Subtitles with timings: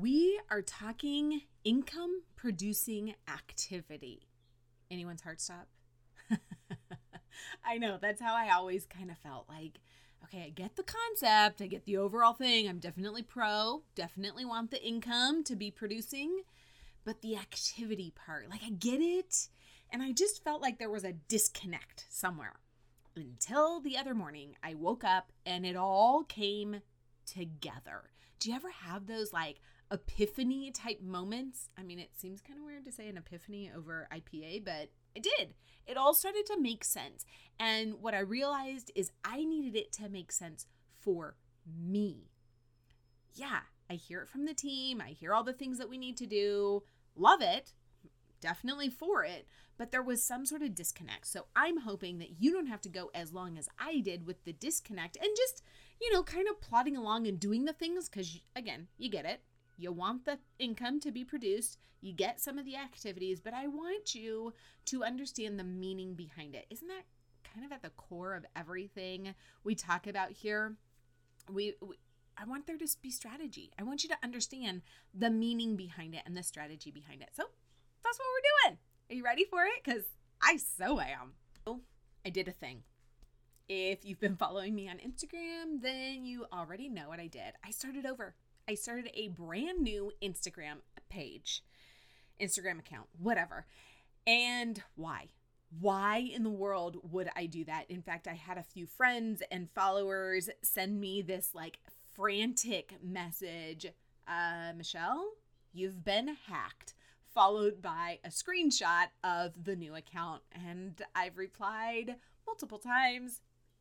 [0.00, 4.28] We are talking income producing activity.
[4.92, 5.66] Anyone's heart stop?
[7.64, 9.80] I know, that's how I always kind of felt like,
[10.22, 12.68] okay, I get the concept, I get the overall thing.
[12.68, 16.42] I'm definitely pro, definitely want the income to be producing,
[17.04, 19.48] but the activity part, like I get it.
[19.90, 22.60] And I just felt like there was a disconnect somewhere
[23.16, 24.54] until the other morning.
[24.62, 26.82] I woke up and it all came
[27.26, 28.12] together.
[28.38, 29.56] Do you ever have those like
[29.90, 31.68] epiphany type moments?
[31.78, 35.22] I mean, it seems kind of weird to say an epiphany over IPA, but it
[35.22, 35.54] did.
[35.86, 37.24] It all started to make sense.
[37.58, 40.66] And what I realized is I needed it to make sense
[41.00, 42.30] for me.
[43.34, 43.60] Yeah,
[43.90, 45.00] I hear it from the team.
[45.00, 46.82] I hear all the things that we need to do.
[47.16, 47.72] Love it.
[48.40, 49.46] Definitely for it.
[49.76, 51.26] But there was some sort of disconnect.
[51.26, 54.44] So I'm hoping that you don't have to go as long as I did with
[54.44, 55.62] the disconnect and just,
[56.00, 59.40] you know, kind of plodding along and doing the things because, again, you get it.
[59.78, 63.68] You want the income to be produced, you get some of the activities, but I
[63.68, 64.52] want you
[64.86, 66.66] to understand the meaning behind it.
[66.68, 67.04] Isn't that
[67.54, 70.74] kind of at the core of everything we talk about here?
[71.50, 71.96] We, we
[72.36, 73.72] I want there to be strategy.
[73.78, 74.82] I want you to understand
[75.14, 77.30] the meaning behind it and the strategy behind it.
[77.32, 77.44] So
[78.04, 78.78] that's what we're doing.
[79.10, 79.82] Are you ready for it?
[79.84, 80.04] Because
[80.42, 81.34] I so am.
[81.66, 81.80] Oh,
[82.24, 82.82] I did a thing.
[83.68, 87.54] If you've been following me on Instagram, then you already know what I did.
[87.64, 88.34] I started over.
[88.68, 91.64] I started a brand new Instagram page,
[92.38, 93.64] Instagram account, whatever.
[94.26, 95.28] And why?
[95.80, 97.86] Why in the world would I do that?
[97.88, 101.78] In fact, I had a few friends and followers send me this like
[102.14, 103.86] frantic message
[104.28, 105.30] uh, Michelle,
[105.72, 106.92] you've been hacked,
[107.32, 110.42] followed by a screenshot of the new account.
[110.52, 112.16] And I've replied
[112.46, 113.40] multiple times,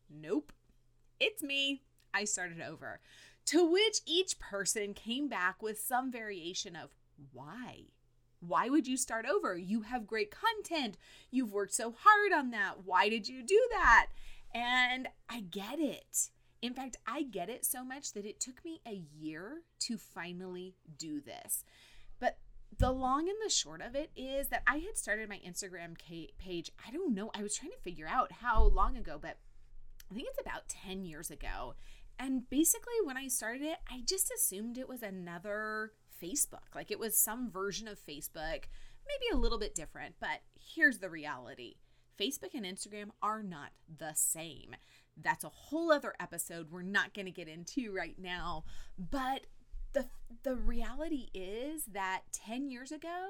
[0.09, 0.53] nope,
[1.19, 1.81] it's me.
[2.13, 3.01] I started over.
[3.47, 6.95] To which each person came back with some variation of
[7.31, 7.85] why.
[8.39, 9.57] Why would you start over?
[9.57, 10.97] You have great content.
[11.31, 12.83] You've worked so hard on that.
[12.83, 14.07] Why did you do that?
[14.53, 16.29] And I get it.
[16.61, 20.75] In fact, I get it so much that it took me a year to finally
[20.97, 21.63] do this.
[22.19, 22.39] But
[22.77, 26.71] the long and the short of it is that I had started my Instagram page.
[26.85, 27.31] I don't know.
[27.33, 29.37] I was trying to figure out how long ago, but
[30.11, 31.75] I think it's about 10 years ago.
[32.19, 35.91] And basically, when I started it, I just assumed it was another
[36.21, 36.75] Facebook.
[36.75, 38.65] Like it was some version of Facebook,
[39.07, 40.15] maybe a little bit different.
[40.19, 41.75] But here's the reality
[42.19, 44.75] Facebook and Instagram are not the same.
[45.15, 48.63] That's a whole other episode we're not going to get into right now.
[48.97, 49.47] But
[49.93, 50.07] the,
[50.43, 53.27] the reality is that 10 years ago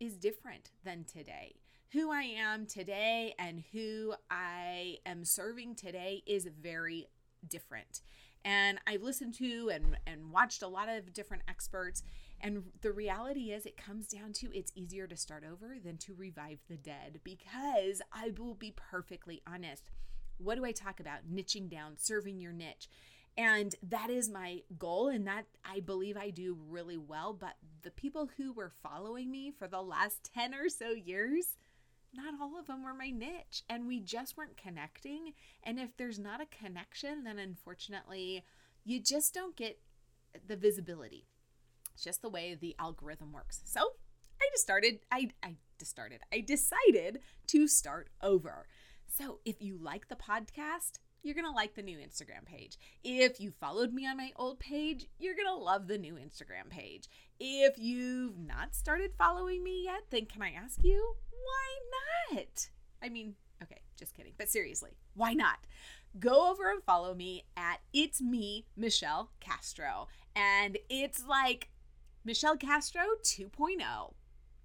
[0.00, 1.56] is different than today
[1.92, 7.06] who I am today and who I am serving today is very
[7.46, 8.02] different.
[8.44, 12.02] And I've listened to and, and watched a lot of different experts.
[12.40, 16.14] And the reality is, it comes down to it's easier to start over than to
[16.14, 19.90] revive the dead because I will be perfectly honest.
[20.38, 21.28] What do I talk about?
[21.32, 22.88] Niching down, serving your niche.
[23.36, 27.32] And that is my goal, and that I believe I do really well.
[27.32, 31.56] But the people who were following me for the last 10 or so years,
[32.14, 35.34] not all of them were my niche and we just weren't connecting.
[35.62, 38.44] And if there's not a connection, then unfortunately,
[38.84, 39.80] you just don't get
[40.46, 41.26] the visibility.
[41.94, 43.60] It's just the way the algorithm works.
[43.64, 43.80] So
[44.40, 48.66] I just started, I, I just started, I decided to start over.
[49.06, 52.78] So if you like the podcast, you're going to like the new Instagram page.
[53.02, 56.70] If you followed me on my old page, you're going to love the new Instagram
[56.70, 57.08] page.
[57.40, 61.16] If you've not started following me yet, then can I ask you,
[61.48, 62.68] why not?
[63.02, 64.32] I mean, okay, just kidding.
[64.36, 65.58] But seriously, why not?
[66.18, 70.08] Go over and follow me at It's Me, Michelle Castro.
[70.34, 71.70] And it's like
[72.24, 74.14] Michelle Castro 2.0.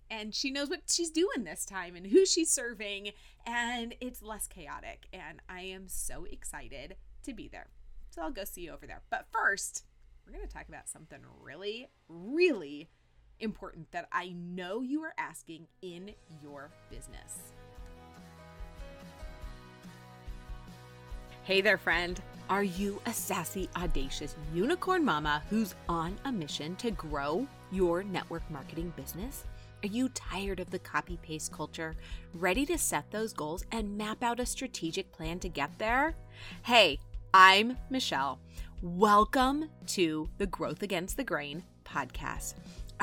[0.10, 3.12] And she knows what she's doing this time and who she's serving.
[3.46, 5.08] And it's less chaotic.
[5.12, 7.70] And I am so excited to be there.
[8.10, 9.02] So I'll go see you over there.
[9.10, 9.86] But first,
[10.26, 12.90] we're going to talk about something really, really
[13.44, 16.12] important that I know you are asking in
[16.42, 17.52] your business.
[21.44, 22.22] Hey there, friend.
[22.50, 28.50] Are you a sassy, audacious unicorn mama who's on a mission to grow your network
[28.50, 29.44] marketing business?
[29.84, 31.96] Are you tired of the copy paste culture,
[32.34, 36.16] ready to set those goals and map out a strategic plan to get there?
[36.62, 37.00] Hey,
[37.34, 38.40] I'm Michelle.
[38.82, 42.54] Welcome to the Growth Against the Grain podcast.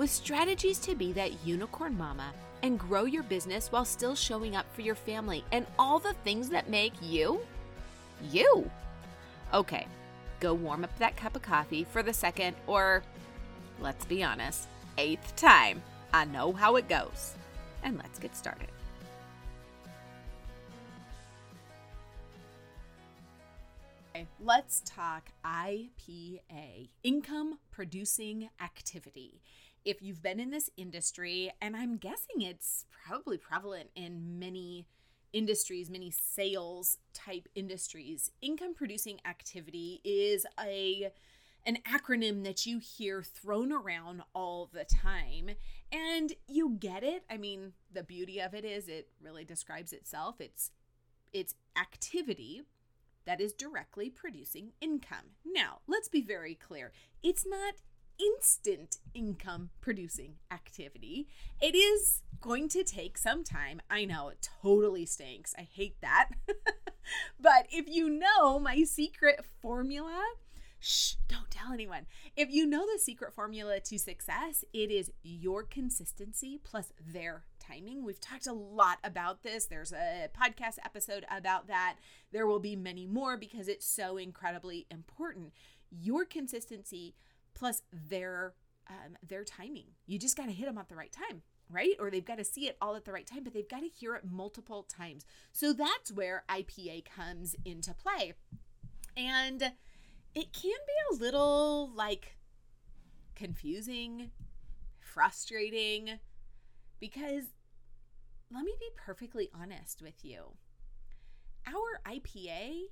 [0.00, 2.32] with strategies to be that unicorn mama
[2.62, 6.48] and grow your business while still showing up for your family and all the things
[6.48, 7.38] that make you
[8.32, 8.70] you.
[9.52, 9.86] Okay,
[10.40, 13.02] go warm up that cup of coffee for the second, or
[13.78, 15.82] let's be honest, eighth time.
[16.14, 17.34] I know how it goes
[17.82, 18.68] and let's get started.
[24.42, 29.40] Let's talk IPA, income producing activity.
[29.84, 34.86] If you've been in this industry, and I'm guessing it's probably prevalent in many
[35.32, 41.10] industries, many sales type industries, income producing activity is a
[41.66, 45.50] an acronym that you hear thrown around all the time
[45.92, 47.22] and you get it.
[47.28, 50.40] I mean, the beauty of it is it really describes itself.
[50.40, 50.70] It's
[51.32, 52.62] it's activity
[53.26, 55.36] that is directly producing income.
[55.44, 56.92] Now, let's be very clear.
[57.22, 57.74] It's not
[58.20, 61.28] instant income producing activity.
[61.60, 63.80] It is going to take some time.
[63.90, 65.54] I know it totally stinks.
[65.58, 66.30] I hate that.
[67.40, 70.22] but if you know my secret formula,
[70.78, 72.06] shh, don't tell anyone.
[72.36, 78.04] If you know the secret formula to success, it is your consistency plus their timing.
[78.04, 79.66] We've talked a lot about this.
[79.66, 81.96] There's a podcast episode about that.
[82.32, 85.52] There will be many more because it's so incredibly important.
[85.90, 87.14] Your consistency
[87.60, 88.54] plus their
[88.88, 89.86] um, their timing.
[90.06, 91.42] You just got to hit them at the right time
[91.72, 91.94] right?
[91.98, 93.88] Or they've got to see it all at the right time, but they've got to
[93.88, 95.24] hear it multiple times.
[95.52, 98.34] So that's where IPA comes into play.
[99.16, 99.62] And
[100.34, 102.36] it can be a little like
[103.34, 104.30] confusing,
[104.98, 106.18] frustrating,
[106.98, 107.44] because
[108.52, 110.56] let me be perfectly honest with you.
[111.66, 112.84] Our IPA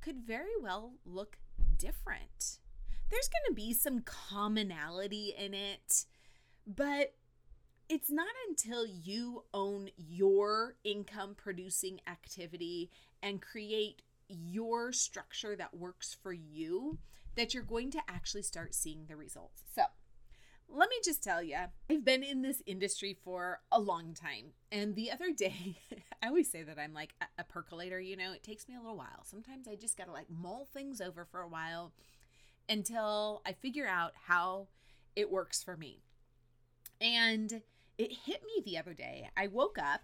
[0.00, 1.38] could very well look
[1.76, 2.58] different.
[3.10, 6.04] There's going to be some commonality in it,
[6.66, 7.14] but
[7.88, 12.88] it's not until you own your income producing activity
[13.20, 16.98] and create your structure that works for you
[17.34, 19.62] that you're going to actually start seeing the results.
[19.74, 19.82] So,
[20.72, 21.56] let me just tell you,
[21.90, 24.52] I've been in this industry for a long time.
[24.70, 25.78] And the other day,
[26.22, 28.96] I always say that I'm like a, percolator, you know, it takes me a little
[28.96, 29.24] while.
[29.24, 31.92] Sometimes I just got to like mull things over for a while
[32.70, 34.68] until I figure out how
[35.16, 36.04] it works for me.
[37.00, 37.62] And
[37.98, 39.28] it hit me the other day.
[39.36, 40.02] I woke up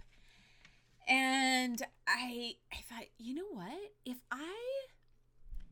[1.08, 3.92] and I I thought, you know what?
[4.04, 4.86] If I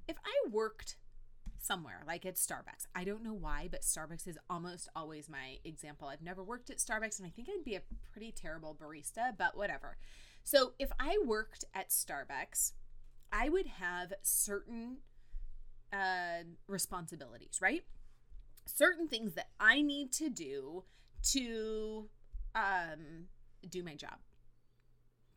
[0.07, 0.97] if I worked
[1.59, 6.09] somewhere like at Starbucks, I don't know why, but Starbucks is almost always my example.
[6.09, 7.83] I've never worked at Starbucks and I think I'd be a
[8.13, 9.97] pretty terrible barista, but whatever.
[10.45, 12.73] So, if I worked at Starbucks,
[13.33, 14.99] I would have certain
[15.95, 17.85] uh, responsibilities, right?
[18.67, 20.85] Certain things that I need to do
[21.33, 22.09] to
[22.55, 23.29] um,
[23.69, 24.19] do my job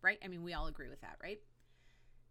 [0.02, 0.20] right?
[0.24, 1.40] I mean, we all agree with that, right?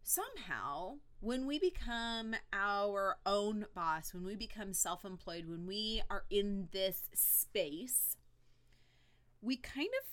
[0.02, 6.24] Somehow, when we become our own boss, when we become self employed, when we are
[6.30, 8.16] in this space,
[9.42, 10.08] we kind of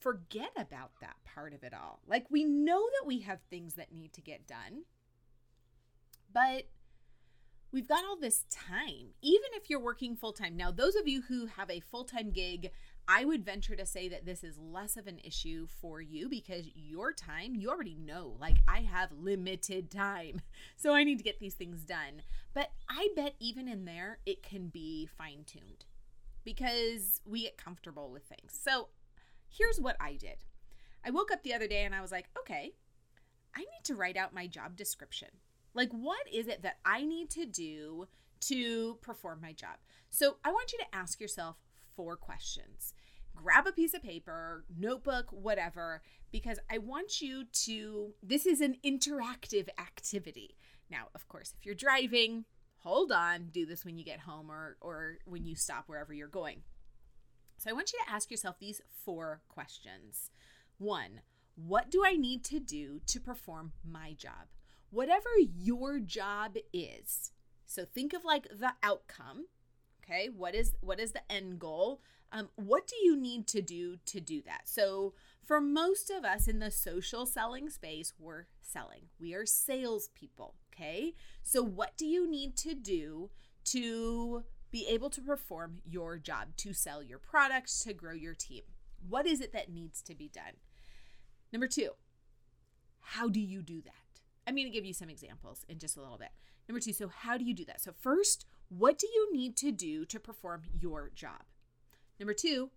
[0.00, 2.00] forget about that part of it all.
[2.06, 4.84] Like, we know that we have things that need to get done,
[6.32, 6.64] but
[7.72, 10.56] we've got all this time, even if you're working full time.
[10.56, 12.70] Now, those of you who have a full time gig,
[13.06, 16.66] I would venture to say that this is less of an issue for you because
[16.74, 20.40] your time, you already know, like I have limited time.
[20.76, 22.22] So I need to get these things done.
[22.54, 25.86] But I bet even in there, it can be fine tuned
[26.44, 28.56] because we get comfortable with things.
[28.62, 28.88] So
[29.48, 30.44] here's what I did
[31.04, 32.74] I woke up the other day and I was like, okay,
[33.56, 35.28] I need to write out my job description.
[35.78, 38.08] Like, what is it that I need to do
[38.40, 39.76] to perform my job?
[40.10, 41.54] So I want you to ask yourself
[41.94, 42.94] four questions.
[43.32, 48.14] Grab a piece of paper, notebook, whatever, because I want you to.
[48.20, 50.56] This is an interactive activity.
[50.90, 52.46] Now, of course, if you're driving,
[52.78, 56.26] hold on, do this when you get home or, or when you stop wherever you're
[56.26, 56.62] going.
[57.56, 60.32] So I want you to ask yourself these four questions.
[60.78, 61.20] One,
[61.54, 64.48] what do I need to do to perform my job?
[64.90, 67.32] Whatever your job is.
[67.66, 69.46] So think of like the outcome
[70.02, 72.00] okay what is what is the end goal
[72.32, 75.12] um, what do you need to do to do that so
[75.44, 81.14] for most of us in the social selling space we're selling we are salespeople okay
[81.42, 83.28] so what do you need to do
[83.64, 88.62] to be able to perform your job to sell your products to grow your team
[89.06, 90.54] What is it that needs to be done?
[91.52, 91.90] Number two,
[93.00, 94.07] how do you do that?
[94.48, 96.30] I'm going to give you some examples in just a little bit.
[96.66, 97.82] Number two, so how do you do that?
[97.82, 101.42] So, first, what do you need to do to perform your job?
[102.18, 102.70] Number two,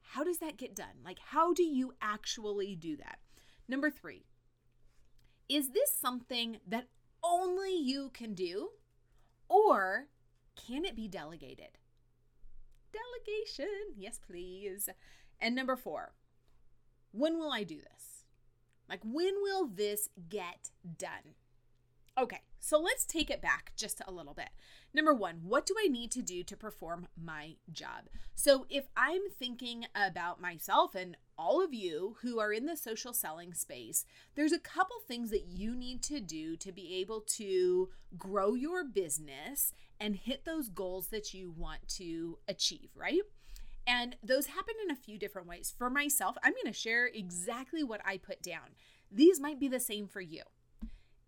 [0.00, 1.04] how does that get done?
[1.04, 3.20] Like, how do you actually do that?
[3.68, 4.24] Number three,
[5.48, 6.88] is this something that
[7.22, 8.70] only you can do?
[9.48, 10.08] Or
[10.56, 11.78] can it be delegated?
[12.92, 14.88] Delegation, yes, please.
[15.40, 16.14] And number four,
[17.12, 18.21] when will I do this?
[18.92, 20.68] Like, when will this get
[20.98, 21.34] done?
[22.20, 24.50] Okay, so let's take it back just a little bit.
[24.92, 28.10] Number one, what do I need to do to perform my job?
[28.34, 33.14] So, if I'm thinking about myself and all of you who are in the social
[33.14, 37.88] selling space, there's a couple things that you need to do to be able to
[38.18, 43.22] grow your business and hit those goals that you want to achieve, right?
[43.86, 45.74] And those happen in a few different ways.
[45.76, 48.76] For myself, I'm going to share exactly what I put down.
[49.10, 50.42] These might be the same for you.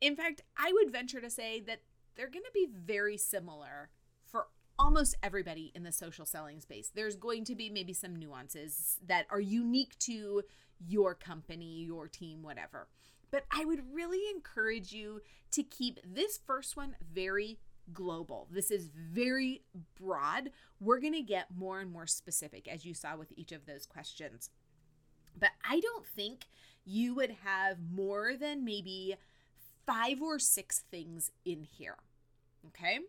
[0.01, 1.81] In fact, I would venture to say that
[2.17, 3.91] they're going to be very similar
[4.25, 4.47] for
[4.79, 6.91] almost everybody in the social selling space.
[6.95, 10.43] There's going to be maybe some nuances that are unique to
[10.87, 12.89] your company, your team, whatever.
[13.31, 15.21] But I would really encourage you
[15.53, 17.59] to keep this first one very
[17.93, 18.49] global.
[18.51, 19.63] This is very
[20.01, 20.51] broad.
[20.81, 23.87] We're going to get more and more specific as you saw with each of those
[23.87, 24.51] questions.
[25.39, 26.47] But I don't think
[26.85, 29.17] you would have more than maybe
[29.87, 31.97] five or six things in here.
[32.67, 33.01] Okay?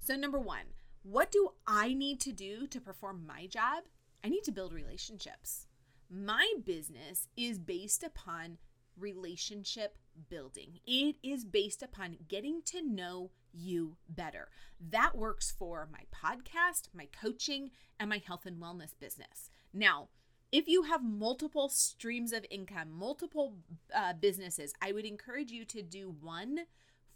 [0.00, 3.84] So, number one, what do I need to do to perform my job?
[4.22, 5.66] I need to build relationships.
[6.10, 8.58] My business is based upon
[8.98, 9.96] relationship
[10.28, 10.80] building.
[10.86, 14.48] It is based upon getting to know you better.
[14.80, 19.50] That works for my podcast, my coaching, and my health and wellness business.
[19.72, 20.08] Now,
[20.50, 23.56] if you have multiple streams of income, multiple
[23.94, 26.60] uh, businesses, I would encourage you to do one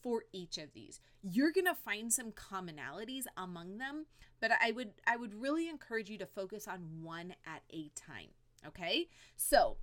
[0.02, 1.00] for each of these.
[1.22, 4.06] You're going to find some commonalities among them,
[4.40, 8.28] but I would I would really encourage you to focus on one at a time,
[8.66, 9.08] okay?
[9.36, 9.76] So,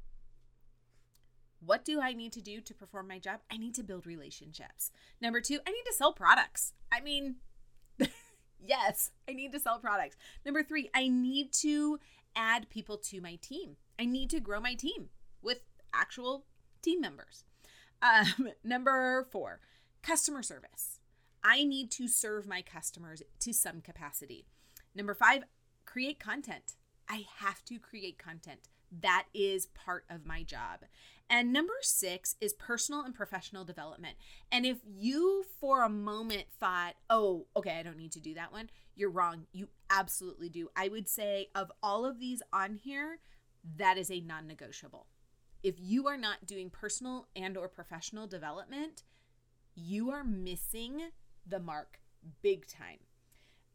[1.60, 3.40] what do I need to do to perform my job?
[3.52, 4.92] I need to build relationships.
[5.22, 6.74] Number 2, I need to sell products.
[6.92, 7.36] I mean,
[8.60, 10.16] yes, I need to sell products.
[10.46, 12.00] Number 3, I need to
[12.36, 13.76] add people to my team.
[14.00, 15.10] I need to grow my team
[15.42, 15.60] with
[15.94, 16.46] actual
[16.82, 17.44] team members.
[18.02, 19.60] Um, number four,
[20.02, 21.00] customer service.
[21.44, 24.46] I need to serve my customers to some capacity.
[24.94, 25.44] Number five,
[25.86, 26.76] create content.
[27.08, 28.70] I have to create content.
[28.92, 30.82] That is part of my job.
[31.30, 34.16] And number six is personal and professional development.
[34.52, 38.52] And if you for a moment thought, oh, okay, I don't need to do that
[38.52, 39.46] one, you're wrong.
[39.52, 40.70] You absolutely do.
[40.76, 43.20] I would say of all of these on here,
[43.78, 45.06] that is a non-negotiable.
[45.62, 49.04] If you are not doing personal and or professional development,
[49.76, 51.10] you are missing
[51.46, 52.00] the mark
[52.42, 53.00] big time.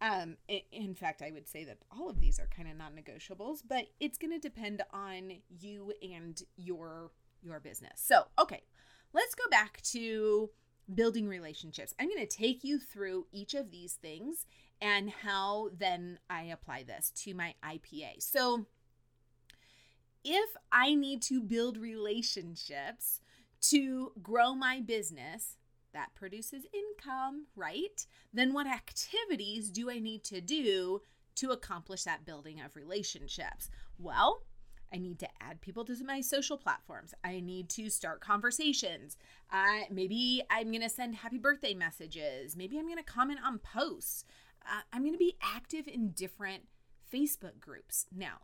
[0.01, 0.37] Um,
[0.73, 4.19] in fact, I would say that all of these are kind of non-negotiables, but it's
[4.19, 7.13] going to depend on you and your
[7.45, 7.93] your business.
[7.97, 8.63] So, okay,
[9.13, 10.51] let's go back to
[10.93, 11.95] building relationships.
[11.99, 14.47] I'm going to take you through each of these things
[14.81, 18.23] and how then I apply this to my IPA.
[18.23, 18.67] So,
[20.25, 23.21] if I need to build relationships
[23.69, 25.59] to grow my business,
[25.93, 28.07] that produces income, right?
[28.33, 31.01] Then what activities do I need to do
[31.37, 33.71] to accomplish that building of relationships?
[33.99, 34.43] Well,
[34.95, 37.15] I need to add people to my social platforms.
[37.25, 39.17] I need to start conversations.
[39.53, 42.57] Uh, maybe I'm going to send happy birthday messages.
[42.57, 44.25] Maybe I'm going to comment on posts.
[44.65, 46.69] Uh, I'm going to be active in different
[47.13, 48.07] Facebook groups.
[48.15, 48.39] Now,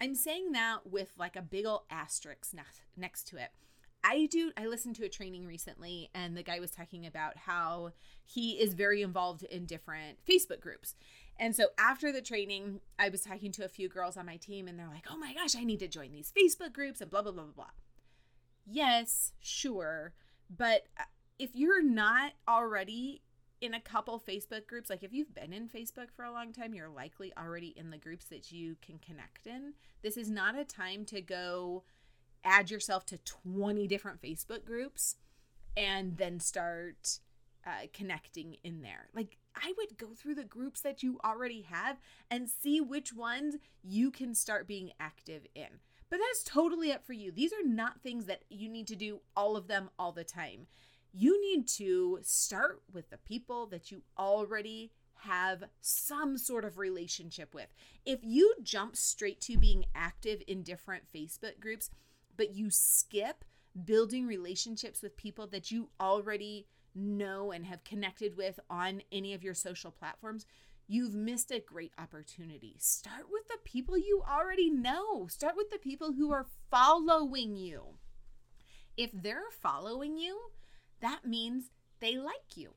[0.00, 2.54] I'm saying that with like a big old asterisk
[2.96, 3.50] next to it.
[4.02, 7.92] I do I listened to a training recently and the guy was talking about how
[8.24, 10.94] he is very involved in different Facebook groups.
[11.40, 14.68] And so after the training, I was talking to a few girls on my team
[14.68, 17.22] and they're like, "Oh my gosh, I need to join these Facebook groups and blah
[17.22, 17.70] blah blah blah blah."
[18.66, 20.12] Yes, sure,
[20.54, 21.04] but uh,
[21.38, 23.22] if you're not already
[23.62, 26.74] in a couple Facebook groups, like if you've been in Facebook for a long time,
[26.74, 29.72] you're likely already in the groups that you can connect in.
[30.02, 31.84] This is not a time to go
[32.44, 35.16] add yourself to 20 different Facebook groups
[35.76, 37.20] and then start
[37.66, 39.08] uh, connecting in there.
[39.14, 41.98] Like, I would go through the groups that you already have
[42.30, 45.80] and see which ones you can start being active in.
[46.08, 47.30] But that's totally up for you.
[47.30, 50.66] These are not things that you need to do all of them all the time.
[51.12, 54.92] You need to start with the people that you already
[55.24, 57.68] have some sort of relationship with.
[58.04, 61.90] If you jump straight to being active in different Facebook groups,
[62.36, 63.44] but you skip
[63.84, 69.42] building relationships with people that you already know and have connected with on any of
[69.42, 70.46] your social platforms,
[70.86, 72.74] you've missed a great opportunity.
[72.78, 77.94] Start with the people you already know, start with the people who are following you.
[78.96, 80.38] If they're following you,
[81.00, 81.70] that means
[82.00, 82.74] they like you.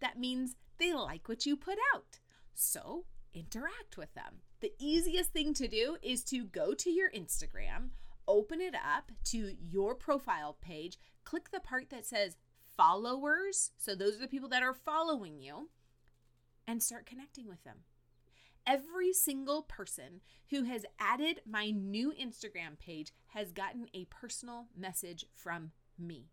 [0.00, 2.18] That means they like what you put out.
[2.54, 4.40] So interact with them.
[4.60, 7.90] The easiest thing to do is to go to your Instagram,
[8.26, 12.36] open it up to your profile page, click the part that says
[12.76, 13.72] followers.
[13.78, 15.68] So those are the people that are following you,
[16.66, 17.78] and start connecting with them.
[18.66, 25.24] Every single person who has added my new Instagram page has gotten a personal message
[25.34, 26.26] from me.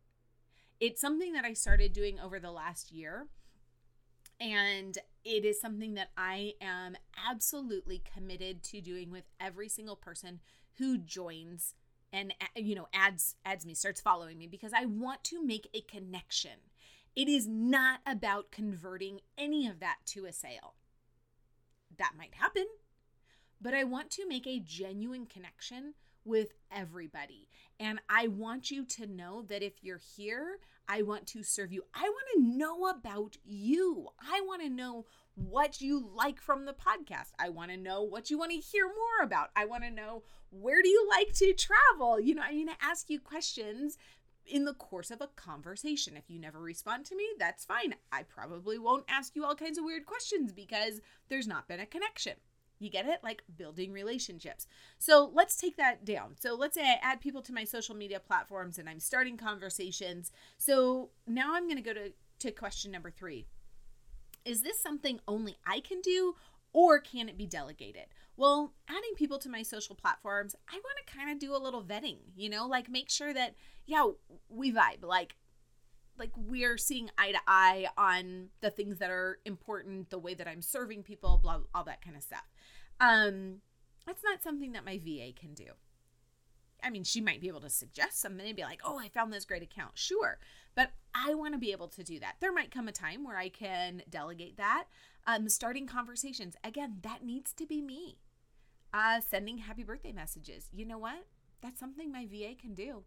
[0.80, 3.28] It's something that I started doing over the last year
[4.40, 6.96] and it is something that I am
[7.28, 10.40] absolutely committed to doing with every single person
[10.78, 11.74] who joins
[12.14, 15.82] and you know adds adds me starts following me because I want to make a
[15.82, 16.60] connection.
[17.16, 20.76] It is not about converting any of that to a sale.
[21.98, 22.68] That might happen,
[23.60, 27.48] but I want to make a genuine connection with everybody.
[27.80, 31.84] And I want you to know that if you're here, I want to serve you.
[31.94, 34.08] I want to know about you.
[34.22, 35.06] I want to know
[35.38, 37.32] what you like from the podcast.
[37.38, 39.50] I want to know what you want to hear more about.
[39.56, 42.20] I want to know where do you like to travel?
[42.20, 43.98] You know, I'm going to ask you questions
[44.48, 46.18] in the course of a conversation.
[46.18, 47.94] If you never respond to me, that's fine.
[48.12, 51.86] I probably won't ask you all kinds of weird questions because there's not been a
[51.86, 52.34] connection.
[52.80, 53.20] You get it?
[53.24, 54.66] Like building relationships.
[54.98, 56.36] So let's take that down.
[56.40, 60.32] So let's say I add people to my social media platforms and I'm starting conversations.
[60.58, 63.48] So now I'm going to go to to question number 3.
[64.48, 66.36] Is this something only I can do
[66.72, 68.06] or can it be delegated?
[68.38, 71.84] Well, adding people to my social platforms, I want to kind of do a little
[71.84, 74.08] vetting, you know, like make sure that yeah,
[74.48, 75.04] we vibe.
[75.04, 75.36] Like
[76.18, 80.48] like we're seeing eye to eye on the things that are important, the way that
[80.48, 82.46] I'm serving people, blah, all that kind of stuff.
[83.00, 83.58] Um,
[84.06, 85.66] that's not something that my VA can do.
[86.84, 89.34] I mean, she might be able to suggest something and be like, oh, I found
[89.34, 89.92] this great account.
[89.96, 90.38] Sure.
[90.76, 92.36] But I want to be able to do that.
[92.40, 94.86] There might come a time where I can delegate that.
[95.26, 96.56] Um, starting conversations.
[96.64, 98.20] Again, that needs to be me.
[98.94, 100.70] Uh, sending happy birthday messages.
[100.72, 101.26] You know what?
[101.62, 103.04] That's something my VA can do.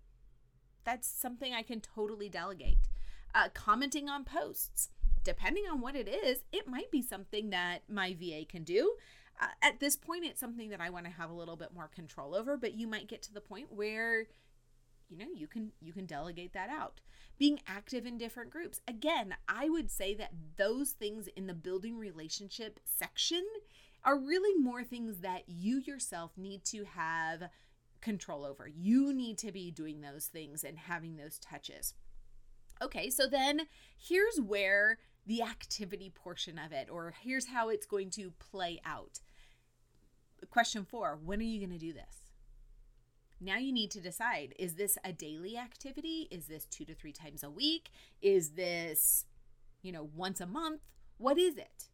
[0.84, 2.88] That's something I can totally delegate
[3.34, 4.88] uh, commenting on posts.
[5.22, 8.94] Depending on what it is, it might be something that my VA can do.
[9.40, 11.88] Uh, at this point, it's something that I want to have a little bit more
[11.88, 14.26] control over, but you might get to the point where
[15.08, 17.00] you know you can you can delegate that out.
[17.38, 21.96] Being active in different groups again i would say that those things in the building
[21.96, 23.42] relationship section
[24.04, 27.44] are really more things that you yourself need to have
[28.00, 28.68] control over.
[28.68, 31.94] You need to be doing those things and having those touches.
[32.82, 33.62] Okay, so then
[33.98, 39.20] here's where the activity portion of it, or here's how it's going to play out.
[40.48, 42.30] Question four When are you going to do this?
[43.40, 46.28] Now you need to decide is this a daily activity?
[46.30, 47.90] Is this two to three times a week?
[48.20, 49.24] Is this,
[49.82, 50.82] you know, once a month?
[51.16, 51.88] What is it?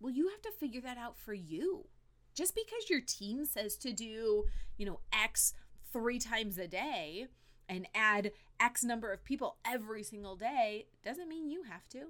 [0.00, 1.86] Well, you have to figure that out for you.
[2.34, 4.44] Just because your team says to do,
[4.76, 5.54] you know, X
[5.92, 7.28] three times a day
[7.68, 12.08] and add X number of people every single day doesn't mean you have to.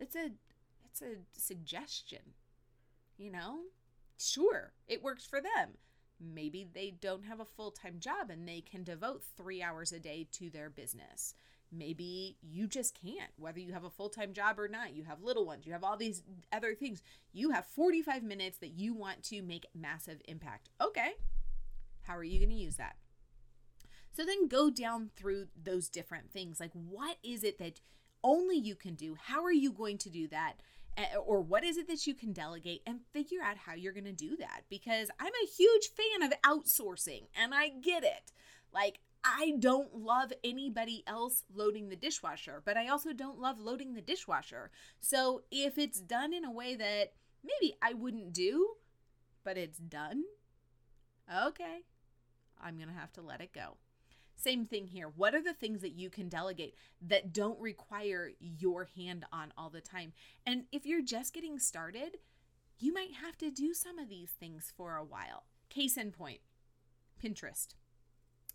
[0.00, 0.32] It's a
[0.84, 2.34] it's a suggestion.
[3.16, 3.58] You know?
[4.18, 5.78] Sure, it works for them.
[6.20, 10.26] Maybe they don't have a full-time job and they can devote 3 hours a day
[10.32, 11.34] to their business.
[11.70, 14.94] Maybe you just can't, whether you have a full time job or not.
[14.94, 17.02] You have little ones, you have all these other things.
[17.32, 20.70] You have 45 minutes that you want to make massive impact.
[20.80, 21.12] Okay.
[22.02, 22.96] How are you going to use that?
[24.12, 26.58] So then go down through those different things.
[26.58, 27.80] Like, what is it that
[28.24, 29.14] only you can do?
[29.14, 30.54] How are you going to do that?
[31.26, 34.12] Or what is it that you can delegate and figure out how you're going to
[34.12, 34.62] do that?
[34.68, 38.32] Because I'm a huge fan of outsourcing and I get it.
[38.72, 43.94] Like, I don't love anybody else loading the dishwasher, but I also don't love loading
[43.94, 44.70] the dishwasher.
[45.00, 47.12] So if it's done in a way that
[47.44, 48.74] maybe I wouldn't do,
[49.44, 50.24] but it's done,
[51.32, 51.80] okay,
[52.60, 53.76] I'm going to have to let it go.
[54.40, 55.08] Same thing here.
[55.08, 59.68] What are the things that you can delegate that don't require your hand on all
[59.68, 60.12] the time?
[60.46, 62.18] And if you're just getting started,
[62.78, 65.42] you might have to do some of these things for a while.
[65.70, 66.38] Case in point
[67.20, 67.74] Pinterest.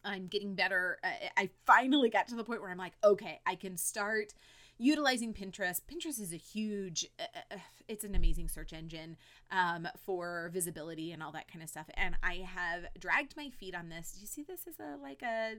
[0.05, 0.99] I'm getting better.
[1.37, 4.33] I finally got to the point where I'm like, okay, I can start
[4.77, 5.81] utilizing Pinterest.
[5.91, 7.57] Pinterest is a huge, uh, uh,
[7.87, 9.17] it's an amazing search engine
[9.51, 11.87] um, for visibility and all that kind of stuff.
[11.95, 14.13] And I have dragged my feet on this.
[14.13, 15.55] Do you see this as a like a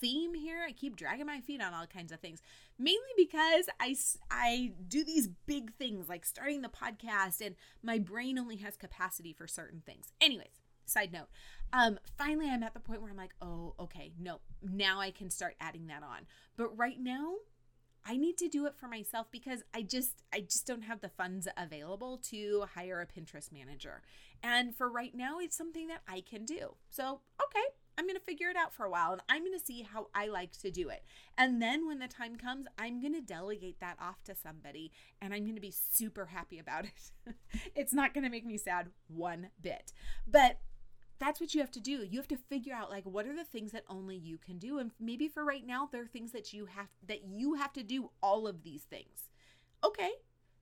[0.00, 0.64] theme here?
[0.66, 2.40] I keep dragging my feet on all kinds of things,
[2.78, 3.96] mainly because I
[4.30, 9.32] I do these big things like starting the podcast, and my brain only has capacity
[9.32, 10.12] for certain things.
[10.20, 11.28] Anyways, side note.
[11.72, 15.30] Um, finally, I'm at the point where I'm like, oh, okay, no, now I can
[15.30, 16.26] start adding that on.
[16.56, 17.36] But right now,
[18.04, 21.08] I need to do it for myself because I just I just don't have the
[21.08, 24.02] funds available to hire a Pinterest manager.
[24.42, 26.74] And for right now it's something that I can do.
[26.90, 27.66] So, okay,
[27.98, 30.08] I'm going to figure it out for a while and I'm going to see how
[30.14, 31.04] I like to do it.
[31.36, 35.34] And then when the time comes, I'm going to delegate that off to somebody and
[35.34, 37.34] I'm going to be super happy about it.
[37.76, 39.92] it's not going to make me sad one bit.
[40.26, 40.58] But
[41.22, 42.04] that's what you have to do.
[42.08, 44.78] You have to figure out like what are the things that only you can do
[44.78, 47.82] and maybe for right now there are things that you have that you have to
[47.82, 49.30] do all of these things.
[49.84, 50.10] Okay.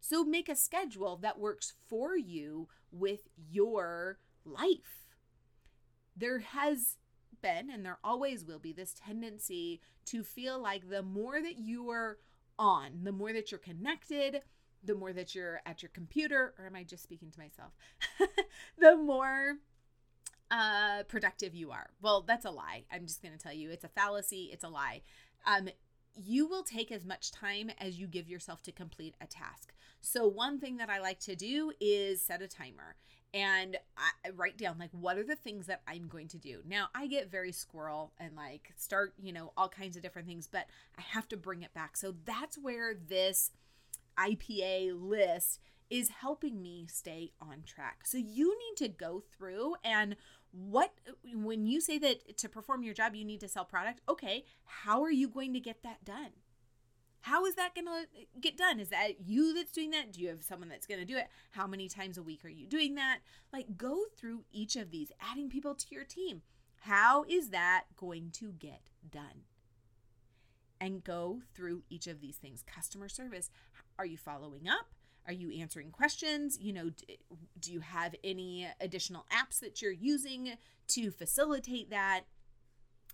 [0.00, 5.08] So make a schedule that works for you with your life.
[6.16, 6.96] There has
[7.42, 11.90] been and there always will be this tendency to feel like the more that you
[11.90, 12.18] are
[12.58, 14.42] on, the more that you're connected,
[14.82, 17.72] the more that you're at your computer, or am I just speaking to myself?
[18.78, 19.56] the more
[20.50, 21.90] uh, productive you are.
[22.00, 22.84] Well, that's a lie.
[22.92, 25.02] I'm just going to tell you it's a fallacy, it's a lie.
[25.46, 25.68] Um,
[26.14, 29.72] you will take as much time as you give yourself to complete a task.
[30.00, 32.96] So, one thing that I like to do is set a timer
[33.32, 36.62] and I write down like what are the things that I'm going to do.
[36.66, 40.48] Now, I get very squirrel and like start, you know, all kinds of different things,
[40.50, 40.66] but
[40.98, 41.96] I have to bring it back.
[41.96, 43.50] So, that's where this
[44.18, 45.60] IPA list
[45.90, 48.06] is helping me stay on track.
[48.06, 50.16] So, you need to go through and
[50.52, 50.92] what
[51.34, 54.44] when you say that to perform your job you need to sell product okay
[54.82, 56.30] how are you going to get that done?
[57.22, 58.80] How is that going to get done?
[58.80, 60.12] Is that you that's doing that?
[60.12, 61.28] Do you have someone that's going to do it?
[61.50, 63.18] How many times a week are you doing that?
[63.52, 66.42] Like go through each of these adding people to your team.
[66.84, 69.44] How is that going to get done?
[70.80, 72.64] And go through each of these things.
[72.66, 73.50] Customer service
[73.98, 74.86] are you following up
[75.26, 76.58] are you answering questions?
[76.60, 76.90] You know,
[77.60, 80.52] do you have any additional apps that you're using
[80.88, 82.22] to facilitate that?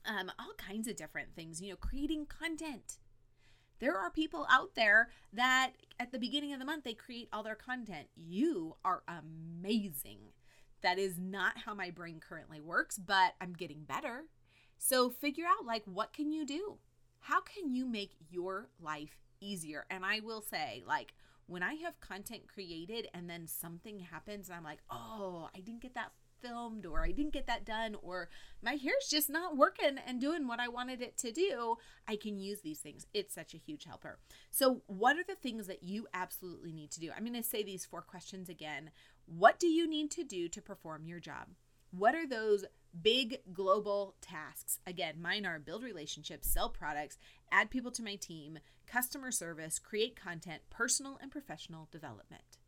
[0.04, 2.98] Um, all kinds of different things, you know, creating content.
[3.78, 7.42] There are people out there that at the beginning of the month they create all
[7.42, 8.08] their content.
[8.14, 10.18] You are amazing.
[10.82, 14.24] That is not how my brain currently works, but I'm getting better.
[14.78, 16.78] So figure out like what can you do?
[17.20, 19.84] How can you make your life easier?
[19.90, 21.14] And I will say like
[21.46, 25.82] when I have content created and then something happens and I'm like, oh, I didn't
[25.82, 28.28] get that filmed or I didn't get that done or
[28.62, 32.38] my hair's just not working and doing what I wanted it to do, I can
[32.38, 33.06] use these things.
[33.14, 34.18] It's such a huge helper.
[34.50, 37.10] So, what are the things that you absolutely need to do?
[37.16, 38.90] I'm going to say these four questions again.
[39.26, 41.48] What do you need to do to perform your job?
[41.90, 42.64] What are those
[43.02, 44.78] big global tasks.
[44.86, 47.18] Again, mine are build relationships, sell products,
[47.50, 52.58] add people to my team, customer service, create content, personal and professional development.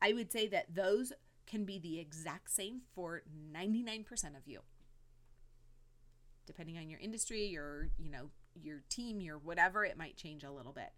[0.00, 1.12] I would say that those
[1.46, 4.04] can be the exact same for 99%
[4.36, 4.60] of you.
[6.46, 10.50] Depending on your industry, your, you know, your team, your whatever, it might change a
[10.50, 10.90] little bit.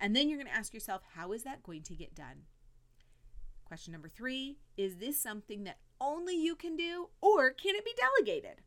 [0.00, 2.46] And then you're going to ask yourself, how is that going to get done?
[3.64, 7.94] Question number 3, is this something that only you can do, or can it be
[7.96, 8.62] delegated?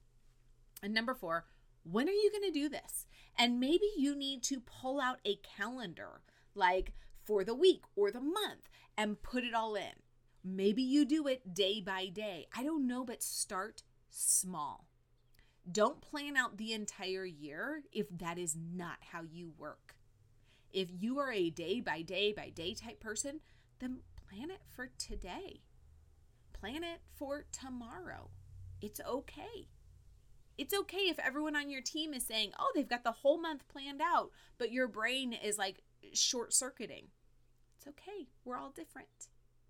[0.81, 1.45] And number four,
[1.89, 3.05] when are you going to do this?
[3.37, 6.21] And maybe you need to pull out a calendar,
[6.53, 6.93] like
[7.23, 10.01] for the week or the month, and put it all in.
[10.43, 12.47] Maybe you do it day by day.
[12.55, 14.87] I don't know, but start small.
[15.69, 19.95] Don't plan out the entire year if that is not how you work.
[20.71, 23.39] If you are a day by day by day type person,
[23.79, 25.61] then plan it for today
[26.65, 28.29] plan it for tomorrow.
[28.81, 29.67] It's okay.
[30.57, 33.67] It's okay if everyone on your team is saying, oh, they've got the whole month
[33.67, 35.81] planned out, but your brain is like
[36.13, 37.07] short circuiting.
[37.77, 38.27] It's okay.
[38.43, 39.27] We're all different.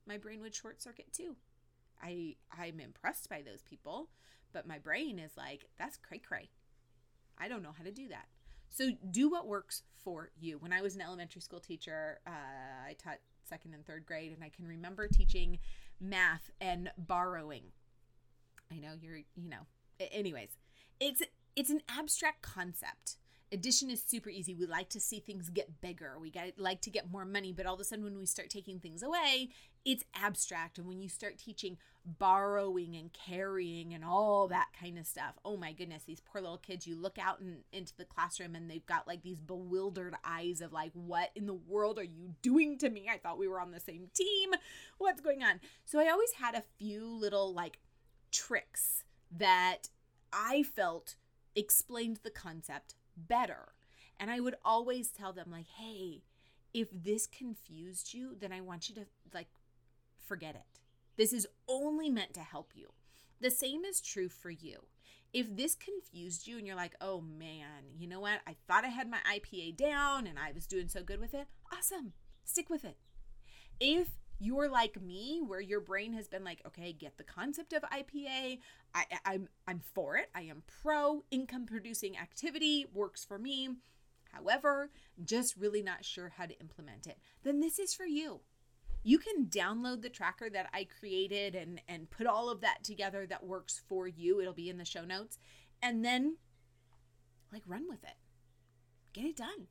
[0.08, 1.36] My brain would short circuit too.
[2.02, 4.10] I I'm impressed by those people,
[4.54, 6.50] but my brain is like, that's cray cray.
[7.38, 8.28] I don't know how to do that.
[8.70, 10.58] So do what works for you.
[10.60, 14.44] When I was an elementary school teacher, uh, I taught second and third grade, and
[14.44, 15.60] I can remember teaching
[16.00, 17.64] math and borrowing.
[18.72, 19.68] I know you're, you know,
[20.00, 20.58] anyways,
[21.00, 21.22] it's
[21.56, 23.18] it's an abstract concept.
[23.52, 24.56] Addition is super easy.
[24.56, 26.18] We like to see things get bigger.
[26.20, 28.50] We got like to get more money, but all of a sudden when we start
[28.50, 29.50] taking things away,
[29.86, 30.80] it's abstract.
[30.80, 35.58] And when you start teaching borrowing and carrying and all that kind of stuff, oh
[35.58, 38.86] my goodness, these poor little kids, you look out in, into the classroom and they've
[38.86, 42.90] got like these bewildered eyes of like, what in the world are you doing to
[42.90, 43.08] me?
[43.10, 44.50] I thought we were on the same team.
[44.98, 45.62] What's going on?
[45.86, 47.80] So I always had a few little like
[48.32, 49.04] tricks
[49.38, 49.90] that
[50.36, 51.16] I felt
[51.56, 53.70] explained the concept better.
[54.20, 56.24] And I would always tell them, like, hey,
[56.74, 59.48] if this confused you, then I want you to like
[60.20, 60.80] forget it.
[61.16, 62.90] This is only meant to help you.
[63.40, 64.80] The same is true for you.
[65.34, 68.40] If this confused you and you're like, oh man, you know what?
[68.48, 71.48] I thought I had my IPA down and I was doing so good with it,
[71.74, 72.14] awesome.
[72.44, 72.98] Stick with it.
[73.80, 77.84] If you're like me where your brain has been like okay get the concept of
[77.84, 78.60] ipa
[78.94, 83.70] I, i'm i'm for it i am pro income producing activity works for me
[84.32, 84.92] however
[85.24, 88.42] just really not sure how to implement it then this is for you
[89.06, 93.28] you can download the tracker that I created and and put all of that together
[93.28, 94.42] that works for you.
[94.42, 95.38] It'll be in the show notes.
[95.80, 96.38] And then
[97.54, 98.18] like run with it.
[99.14, 99.68] Get it done.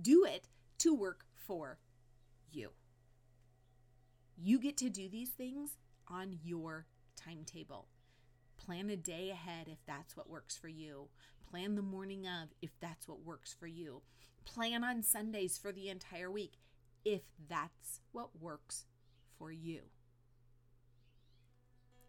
[0.00, 0.46] Do it
[0.78, 1.80] to work for
[2.52, 2.70] you.
[4.42, 5.76] You get to do these things
[6.08, 7.88] on your timetable.
[8.56, 11.08] Plan a day ahead if that's what works for you.
[11.50, 14.00] Plan the morning of if that's what works for you.
[14.46, 16.54] Plan on Sundays for the entire week
[17.04, 18.86] if that's what works
[19.38, 19.80] for you.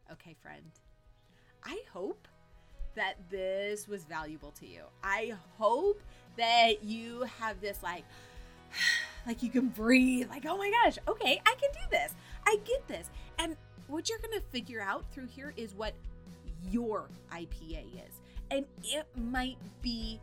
[0.09, 0.71] Okay, friend.
[1.65, 2.29] I hope
[2.95, 4.83] that this was valuable to you.
[5.03, 6.01] I hope
[6.37, 8.05] that you have this like
[9.25, 12.13] like you can breathe like oh my gosh okay i can do this
[12.47, 13.55] i get this and
[13.87, 15.93] what you're going to figure out through here is what
[16.69, 20.19] your ipa is and it might be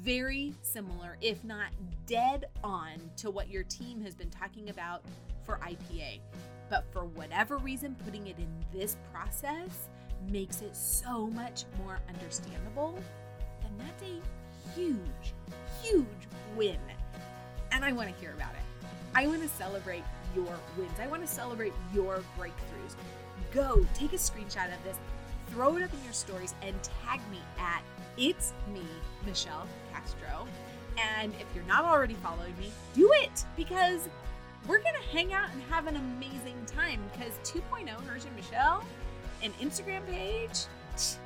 [0.00, 1.70] very similar, if not
[2.06, 5.02] dead on, to what your team has been talking about
[5.44, 6.20] for IPA.
[6.68, 9.88] But for whatever reason, putting it in this process
[10.30, 12.98] makes it so much more understandable.
[13.64, 15.34] And that's a huge,
[15.82, 16.06] huge
[16.56, 16.78] win.
[17.72, 18.86] And I want to hear about it.
[19.14, 20.04] I want to celebrate
[20.34, 20.92] your wins.
[21.00, 22.94] I want to celebrate your breakthroughs.
[23.52, 24.96] Go take a screenshot of this,
[25.50, 27.82] throw it up in your stories, and tag me at
[28.16, 28.82] it's me,
[29.26, 30.46] Michelle Castro.
[31.16, 34.08] And if you're not already following me, do it because
[34.66, 38.84] we're going to hang out and have an amazing time because 2.0 version Michelle,
[39.42, 41.18] an Instagram page, it's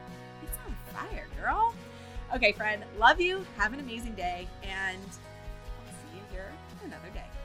[0.66, 1.74] on fire, girl.
[2.34, 3.44] Okay, friend, love you.
[3.56, 5.00] Have an amazing day, and
[6.86, 7.35] another day.